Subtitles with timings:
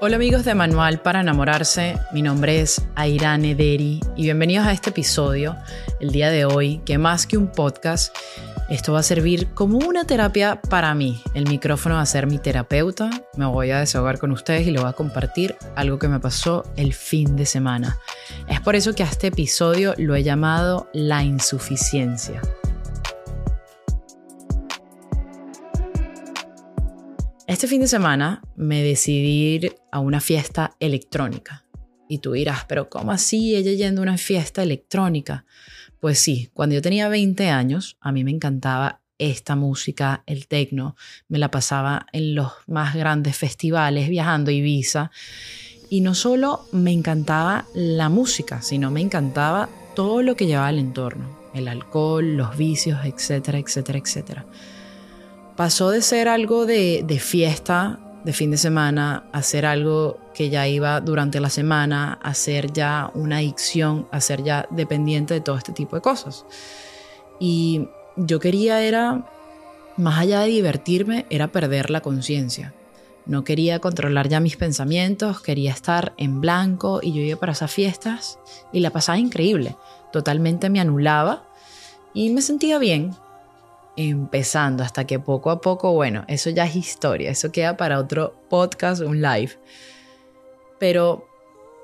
[0.00, 4.90] Hola amigos de Manual para enamorarse, mi nombre es Airane Deri y bienvenidos a este
[4.90, 5.56] episodio,
[5.98, 8.16] el día de hoy, que más que un podcast,
[8.68, 11.20] esto va a servir como una terapia para mí.
[11.34, 14.78] El micrófono va a ser mi terapeuta, me voy a desahogar con ustedes y le
[14.78, 17.98] voy a compartir algo que me pasó el fin de semana.
[18.46, 22.40] Es por eso que a este episodio lo he llamado La insuficiencia.
[27.48, 31.64] Este fin de semana me decidí ir a una fiesta electrónica.
[32.06, 35.46] Y tú dirás, pero ¿cómo así ella yendo a una fiesta electrónica?
[35.98, 40.94] Pues sí, cuando yo tenía 20 años, a mí me encantaba esta música, el techno.
[41.26, 45.10] Me la pasaba en los más grandes festivales, viajando a Ibiza.
[45.88, 50.78] Y no solo me encantaba la música, sino me encantaba todo lo que llevaba al
[50.78, 51.38] entorno.
[51.54, 54.46] El alcohol, los vicios, etcétera, etcétera, etcétera
[55.58, 60.68] pasó de ser algo de, fiesta, de fin de semana, a ser algo que ya
[60.68, 65.56] iba durante la semana, a ser ya una adicción, a ser ya dependiente de todo
[65.58, 66.46] este tipo de cosas.
[67.40, 69.28] Y yo quería era,
[69.96, 72.72] más allá de divertirme, era perder la conciencia.
[73.26, 77.72] No quería controlar ya mis pensamientos, quería estar en blanco y yo iba para esas
[77.72, 78.38] fiestas
[78.72, 79.74] y la pasaba increíble.
[80.12, 81.48] Totalmente me anulaba
[82.14, 83.16] y me sentía bien,
[83.98, 88.40] empezando hasta que poco a poco, bueno, eso ya es historia, eso queda para otro
[88.48, 89.58] podcast, un live.
[90.78, 91.26] Pero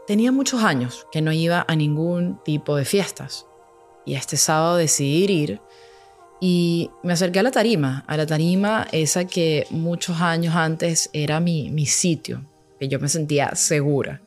[0.07, 3.47] tenía muchos años que no iba a ningún tipo de fiestas
[4.07, 5.61] y este sábado decidí ir
[6.41, 11.41] y me acerqué a la tarima, a la tarima esa que muchos años antes era
[11.41, 12.45] mi, mi sitio,
[12.79, 14.23] que yo me sentía segura.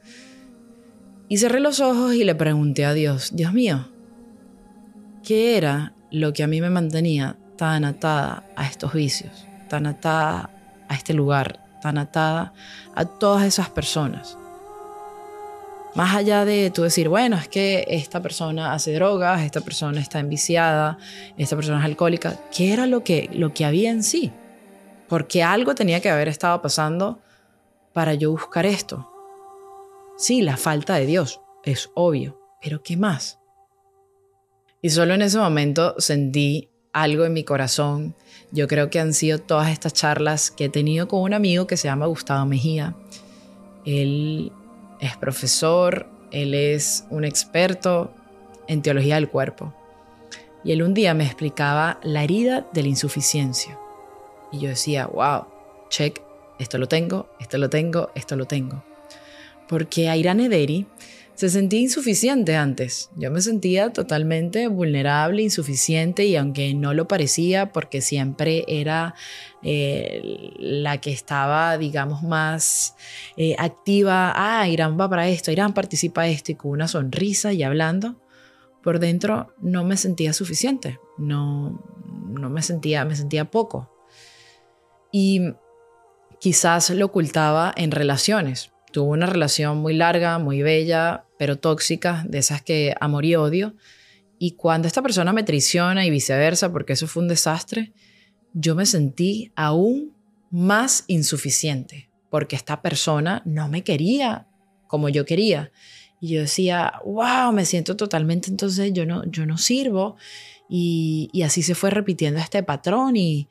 [1.30, 3.88] Y cerré los ojos y le pregunté a Dios, Dios mío,
[5.24, 10.50] ¿qué era lo que a mí me mantenía tan atada a estos vicios, tan atada
[10.88, 12.54] a este lugar, tan atada
[12.96, 14.38] a todas esas personas.
[15.96, 20.20] Más allá de tú decir, bueno, es que esta persona hace drogas, esta persona está
[20.20, 21.00] enviciada,
[21.38, 24.32] esta persona es alcohólica, ¿qué era lo que, lo que había en sí?
[25.10, 27.20] Porque algo tenía que haber estado pasando
[27.94, 29.12] para yo buscar esto.
[30.18, 33.40] Sí, la falta de Dios, es obvio, pero ¿qué más?
[34.82, 36.70] Y solo en ese momento sentí
[37.02, 38.16] algo en mi corazón.
[38.52, 41.78] Yo creo que han sido todas estas charlas que he tenido con un amigo que
[41.78, 42.96] se llama Gustavo Mejía.
[43.86, 44.52] Él
[45.00, 48.14] es profesor, él es un experto
[48.68, 49.74] en teología del cuerpo.
[50.64, 53.78] Y él un día me explicaba la herida de la insuficiencia.
[54.52, 55.46] Y yo decía, wow,
[55.90, 56.22] check,
[56.60, 58.84] esto lo tengo, esto lo tengo, esto lo tengo.
[59.68, 60.88] Porque Airán Ederi
[61.38, 63.12] se sentía insuficiente antes.
[63.16, 69.14] Yo me sentía totalmente vulnerable, insuficiente y aunque no lo parecía porque siempre era
[69.62, 72.96] eh, la que estaba, digamos, más
[73.38, 77.62] eh, activa, ah, Irán va para esto, Irán participa esto y con una sonrisa y
[77.62, 78.20] hablando,
[78.82, 81.80] por dentro no me sentía suficiente, no,
[82.30, 83.94] no me sentía, me sentía poco.
[85.12, 85.54] Y
[86.40, 88.72] quizás lo ocultaba en relaciones.
[88.92, 93.76] Tuve una relación muy larga, muy bella, pero tóxica, de esas que amor y odio.
[94.40, 97.94] Y cuando esta persona me traiciona y viceversa, porque eso fue un desastre,
[98.54, 100.14] yo me sentí aún
[100.50, 104.48] más insuficiente, porque esta persona no me quería
[104.88, 105.72] como yo quería.
[106.20, 110.16] Y yo decía, wow, me siento totalmente, entonces yo no, yo no sirvo.
[110.70, 113.48] Y, así se fue repitiendo este patrón y,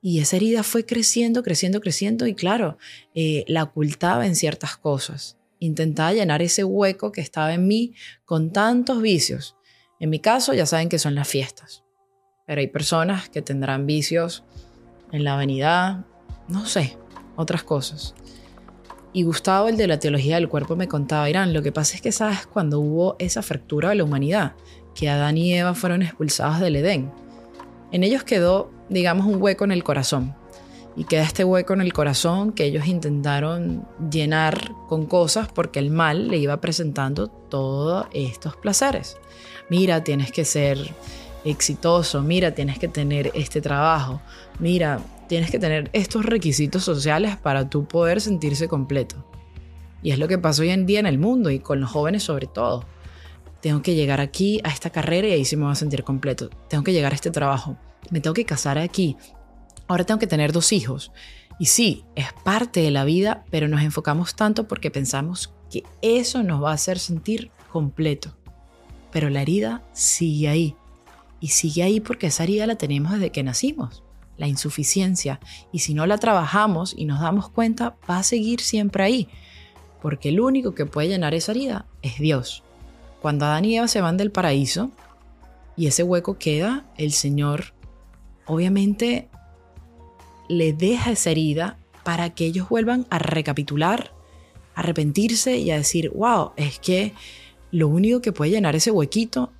[0.00, 2.78] y, esa herida fue creciendo, creciendo, creciendo y claro,
[3.14, 7.94] eh, la ocultaba en ciertas cosas intentaba llenar ese hueco que estaba en mí
[8.24, 9.56] con tantos vicios.
[10.00, 11.84] En mi caso ya saben que son las fiestas,
[12.46, 14.44] pero hay personas que tendrán vicios
[15.12, 16.04] en la vanidad,
[16.48, 16.98] no sé,
[17.36, 18.14] otras cosas.
[19.12, 22.02] Y Gustavo, el de la teología del cuerpo, me contaba, Irán, lo que pasa es
[22.02, 24.54] que sabes cuando hubo esa fractura de la humanidad,
[24.94, 27.12] que Adán y Eva fueron expulsados del Edén.
[27.92, 30.34] En ellos quedó, digamos, un hueco en el corazón
[30.96, 35.90] y queda este hueco en el corazón que ellos intentaron llenar con cosas porque el
[35.90, 39.16] mal le iba presentando todos estos placeres.
[39.68, 40.78] Mira, tienes que ser
[41.44, 44.20] exitoso, mira, tienes que tener este trabajo,
[44.58, 49.16] mira, tienes que tener estos requisitos sociales para tú poder sentirse completo.
[50.02, 52.22] Y es lo que pasa hoy en día en el mundo y con los jóvenes
[52.22, 52.84] sobre todo.
[53.60, 56.50] Tengo que llegar aquí a esta carrera y ahí sí me voy a sentir completo.
[56.68, 57.78] Tengo que llegar a este trabajo.
[58.10, 59.16] Me tengo que casar aquí
[59.88, 61.12] ahora tengo que tener dos hijos.
[61.58, 66.42] Y sí, es parte de la vida, pero nos enfocamos tanto porque pensamos que eso
[66.42, 68.36] nos va a hacer sentir completo.
[69.12, 70.76] Pero la herida sigue ahí.
[71.40, 74.02] Y sigue ahí porque esa herida la tenemos desde que nacimos.
[74.36, 75.38] la insuficiencia.
[75.70, 79.28] Y si no la trabajamos y nos damos cuenta, va a seguir siempre ahí.
[80.02, 82.64] Porque el único que puede llenar esa herida es Dios.
[83.22, 84.90] Cuando Adán y Eva se van del paraíso
[85.76, 87.74] y ese hueco queda, el Señor
[88.46, 89.28] obviamente
[90.48, 94.12] le deja esa herida para que ellos vuelvan a recapitular,
[94.74, 97.14] a arrepentirse y a decir, wow, es que
[97.70, 99.52] lo único que puede llenar ese huequito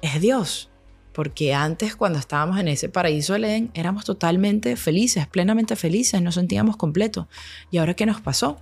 [0.00, 0.70] es Dios.
[1.12, 6.36] Porque antes cuando estábamos en ese paraíso del Edén éramos totalmente felices, plenamente felices, nos
[6.36, 7.26] sentíamos completos.
[7.70, 8.58] ¿Y ahora qué nos pasó?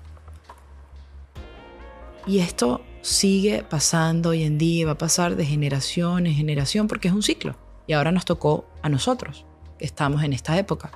[2.27, 7.09] Y esto sigue pasando hoy en día, va a pasar de generación en generación porque
[7.09, 7.57] es un ciclo.
[7.87, 9.47] Y ahora nos tocó a nosotros,
[9.79, 10.91] que estamos en esta época.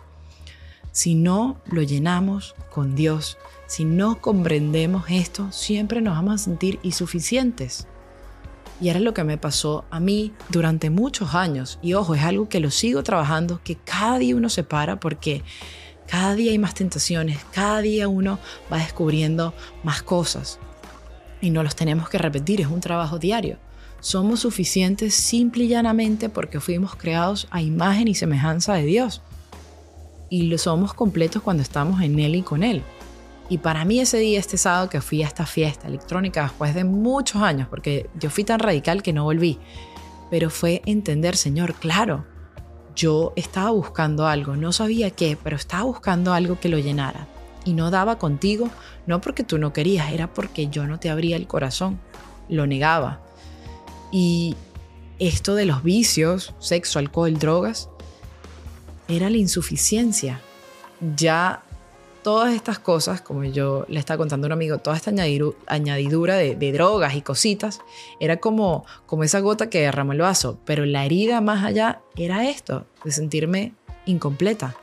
[0.95, 3.37] Si no lo llenamos con Dios,
[3.67, 7.89] si no comprendemos esto, siempre nos vamos a sentir insuficientes.
[8.81, 11.81] Y era lo que me pasó a mí durante muchos años.
[11.83, 15.43] Y ojo, es algo que lo sigo trabajando, que cada día uno se para porque
[16.07, 18.39] cada día hay más tentaciones, cada día uno
[18.73, 19.53] va descubriendo
[19.83, 20.61] más cosas.
[21.41, 23.59] Y no los tenemos que repetir, es un trabajo diario.
[23.99, 29.23] Somos suficientes simple y llanamente porque fuimos creados a imagen y semejanza de Dios
[30.35, 32.83] y lo somos completos cuando estamos en Él y con Él.
[33.49, 36.83] Y para mí ese día, este sábado que fui a esta fiesta electrónica después de
[36.83, 39.61] muchos años, porque yo fui tan radical que no volví,
[40.33, 42.25] pero fue entender, Señor, claro,
[42.97, 47.29] yo estaba buscando algo, no sabía qué, pero estaba buscando algo que lo llenara.
[47.65, 48.71] Y no daba contigo,
[49.07, 52.01] no porque tú no querías, era porque yo no te abría el corazón,
[52.49, 53.21] lo negaba.
[54.11, 54.57] Y
[55.21, 57.89] esto de los vicios, sexo, alcohol, drogas,
[59.09, 60.41] era la insuficiencia.
[61.17, 61.63] Ya
[62.25, 65.13] todas estas cosas, como yo le estaba contando a un amigo, toda esta
[65.67, 67.81] añadidura de, drogas y cositas,
[68.19, 72.49] era como, como esa gota que derramó el vaso, pero la herida más allá era
[72.49, 73.75] esto, de sentirme
[74.07, 74.75] incompleta.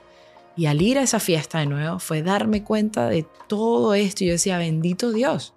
[0.56, 4.28] Y al ir a esa fiesta de nuevo fue darme cuenta de todo esto y
[4.28, 5.56] yo decía, bendito Dios,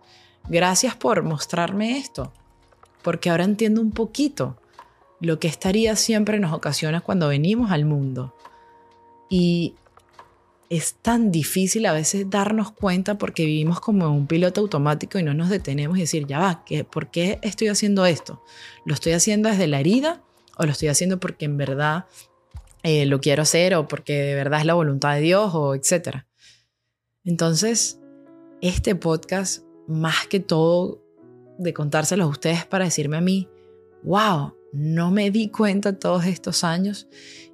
[0.48, 2.32] gracias por mostrarme esto,
[3.02, 4.56] porque ahora entiendo un poquito
[5.20, 8.34] lo que estaría siempre en las ocasiones cuando venimos al mundo
[9.28, 9.74] y
[10.70, 15.34] es tan difícil a veces darnos cuenta porque vivimos como un piloto automático y no
[15.34, 18.42] nos detenemos y decir, ya va, ¿por qué estoy haciendo esto?
[18.84, 20.22] ¿Lo estoy haciendo desde la herida
[20.56, 22.06] o lo estoy haciendo porque en verdad
[22.82, 26.26] eh, lo quiero hacer o porque de verdad es la voluntad de Dios o etcétera?
[27.24, 28.00] Entonces,
[28.60, 31.02] este podcast, más que todo
[31.58, 33.48] de contárselos a ustedes para decirme a mí,
[34.02, 37.06] wow, no me di cuenta todos estos años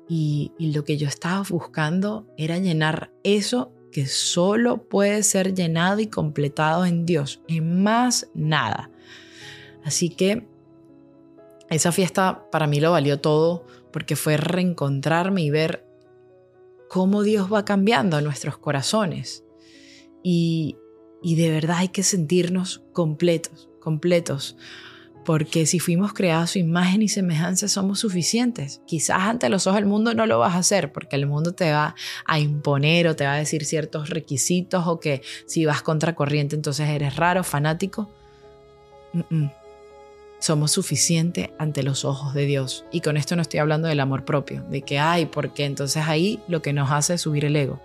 [0.09, 6.07] y, lo que yo estaba buscando era llenar eso que solo puede ser llenado y
[6.07, 8.91] completado en Dios, en más nada.
[9.85, 10.47] Así que
[11.69, 15.85] esa fiesta para mí lo valió todo porque fue reencontrarme y ver
[16.89, 19.45] cómo Dios va cambiando a nuestros corazones.
[20.23, 20.77] Y,
[21.23, 24.57] y de verdad hay que sentirnos completos, completos
[25.25, 28.81] porque si fuimos creados su imagen y semejanza somos suficientes.
[28.87, 31.73] Quizás ante los ojos del mundo no lo vas a hacer porque el mundo te
[31.73, 31.95] va
[32.25, 36.57] a imponer o te va a decir ciertos requisitos o que si vas contra corriente
[36.57, 38.11] entonces eres raro, fanático.
[40.39, 42.85] Somos suficientes ante los ojos de Dios.
[42.91, 46.41] Y con esto no estoy hablando del amor propio, de que hay, porque entonces ahí
[46.49, 47.81] lo que nos hace es subir el ego.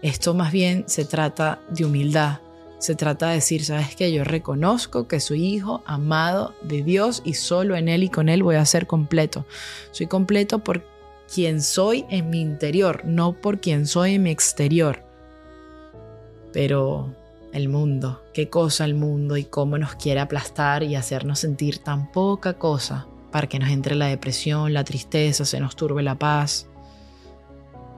[0.00, 2.38] Esto más bien se trata de humildad,
[2.84, 4.12] se trata de decir, ¿sabes qué?
[4.12, 8.42] Yo reconozco que soy hijo amado de Dios y solo en Él y con Él
[8.42, 9.46] voy a ser completo.
[9.90, 10.84] Soy completo por
[11.32, 15.02] quien soy en mi interior, no por quien soy en mi exterior.
[16.52, 17.14] Pero
[17.54, 22.12] el mundo, qué cosa el mundo y cómo nos quiere aplastar y hacernos sentir tan
[22.12, 26.68] poca cosa para que nos entre la depresión, la tristeza, se nos turbe la paz.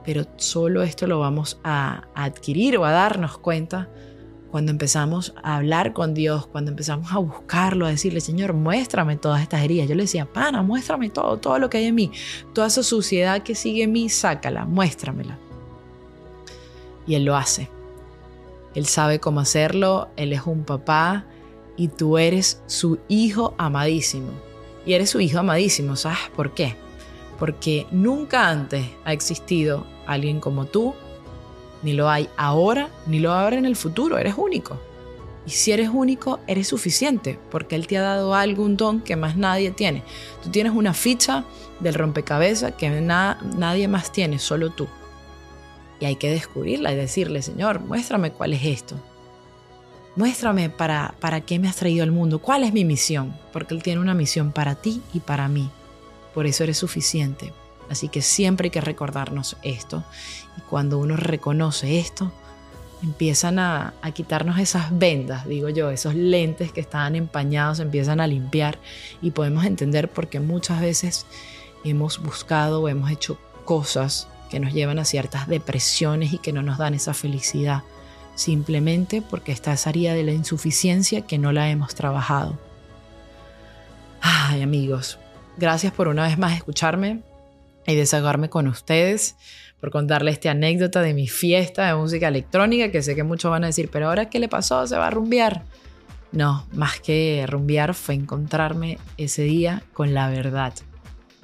[0.05, 3.89] Pero solo esto lo vamos a adquirir o a darnos cuenta
[4.51, 9.41] cuando empezamos a hablar con Dios, cuando empezamos a buscarlo, a decirle, Señor, muéstrame todas
[9.41, 9.89] estas heridas.
[9.89, 12.11] Yo le decía, pana, muéstrame todo, todo lo que hay en mí,
[12.53, 15.37] toda esa suciedad que sigue en mí, sácala, muéstramela.
[17.05, 17.69] Y Él lo hace.
[18.73, 21.25] Él sabe cómo hacerlo, Él es un papá
[21.75, 24.31] y tú eres su hijo amadísimo.
[24.85, 26.75] Y eres su hijo amadísimo, ¿sabes por qué?
[27.37, 30.95] Porque nunca antes ha existido alguien como tú
[31.87, 34.17] ni lo hay ahora, ni lo habrá en el futuro.
[34.17, 34.77] Eres único.
[35.45, 39.37] Y si eres único, eres suficiente, porque Él te ha dado algún don que más
[39.37, 40.03] nadie tiene.
[40.43, 41.45] Tú tienes una ficha
[41.79, 44.85] del rompecabezas que nadie más tiene, solo tú.
[46.01, 48.95] Y hay que descubrirla y decirle, Señor, muéstrame cuál es esto.
[50.17, 53.81] Muéstrame para, para qué me has traído al mundo, cuál es mi misión, porque Él
[53.81, 55.69] tiene una misión para ti y para mí.
[56.33, 57.53] Por eso eres suficiente.
[57.89, 60.03] Así que siempre hay que recordarnos esto.
[60.57, 62.31] Y cuando uno reconoce esto,
[63.03, 68.79] empiezan a, quitarnos esas vendas, digo yo, esos lentes que estaban empañados, empiezan a limpiar
[69.21, 71.25] y podemos entender por qué muchas veces
[71.83, 76.63] hemos buscado o hemos hecho cosas que nos llevan a ciertas depresiones y que no
[76.63, 77.83] nos dan esa felicidad,
[78.35, 82.57] simplemente porque está esa área de la insuficiencia que no la hemos trabajado.
[84.21, 85.19] Ay amigos,
[85.57, 87.21] gracias por una vez más escucharme
[87.87, 89.35] y desahogarme con ustedes
[89.79, 93.63] por contarle esta anécdota de mi fiesta de música electrónica, que sé que muchos van
[93.63, 95.63] a decir, pero ahora qué le pasó, se va a rumbear.
[96.31, 100.73] No, más que rumbear fue encontrarme ese día con la verdad,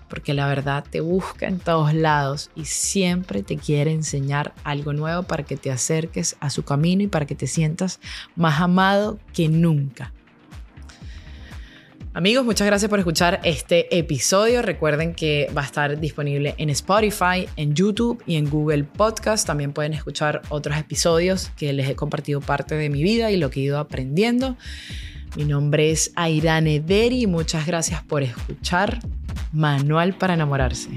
[0.09, 5.23] porque la verdad te busca en todos lados y siempre te quiere enseñar algo nuevo
[5.23, 7.99] para que te acerques a su camino y para que te sientas
[8.35, 10.11] más amado que nunca.
[12.15, 14.61] Amigos, muchas gracias por escuchar este episodio.
[14.61, 19.47] Recuerden que va a estar disponible en Spotify, en YouTube y en Google Podcast.
[19.47, 23.49] También pueden escuchar otros episodios que les he compartido parte de mi vida y lo
[23.49, 24.57] que he ido aprendiendo.
[25.35, 28.99] Mi nombre es Airane Deri y muchas gracias por escuchar
[29.51, 30.89] Manual para enamorarse.